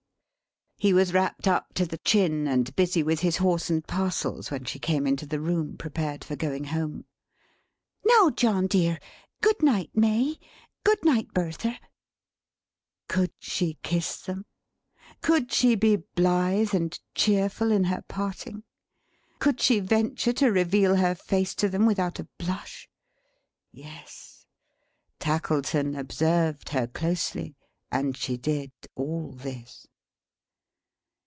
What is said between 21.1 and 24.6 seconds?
face to them without a blush? Yes.